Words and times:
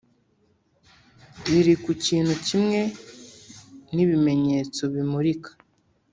riri 1.45 1.73
ku 1.83 1.91
kintu 2.05 2.33
kimwe 2.47 2.81
n'ibimenyetso 3.93 4.81
bimurika 4.93 5.51